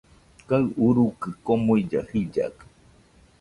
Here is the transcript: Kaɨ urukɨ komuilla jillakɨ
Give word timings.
Kaɨ 0.47 0.63
urukɨ 0.85 1.29
komuilla 1.45 1.99
jillakɨ 2.09 2.63